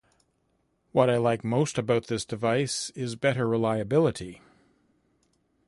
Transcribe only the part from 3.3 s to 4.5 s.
reliability.